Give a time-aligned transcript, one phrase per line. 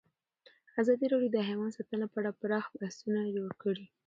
[0.81, 3.85] ازادي راډیو د حیوان ساتنه په اړه پراخ بحثونه جوړ کړي.